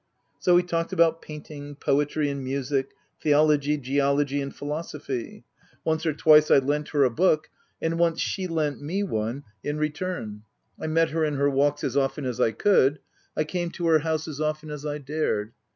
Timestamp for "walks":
11.51-11.83